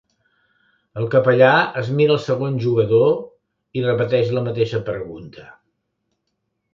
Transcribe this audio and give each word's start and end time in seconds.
El 0.99 1.03
capellà 1.15 1.49
es 1.81 1.91
mira 1.99 2.15
el 2.15 2.21
segon 2.23 2.57
jugador 2.63 3.13
i 3.81 3.83
repeteix 3.89 4.31
la 4.39 4.43
mateixa 4.49 4.81
pregunta. 4.89 5.45